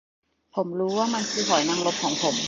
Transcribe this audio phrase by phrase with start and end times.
[0.55, 2.35] ผมรู้ว่ามันคือหอยนางรมของผม